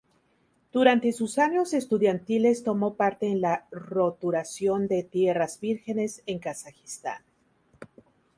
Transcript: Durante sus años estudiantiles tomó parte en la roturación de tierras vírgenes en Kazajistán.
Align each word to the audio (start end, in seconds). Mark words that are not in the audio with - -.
Durante 0.71 1.11
sus 1.11 1.37
años 1.37 1.75
estudiantiles 1.75 2.63
tomó 2.63 2.95
parte 2.95 3.27
en 3.27 3.39
la 3.39 3.67
roturación 3.69 4.87
de 4.87 5.03
tierras 5.03 5.59
vírgenes 5.59 6.23
en 6.25 6.39
Kazajistán. 6.39 7.21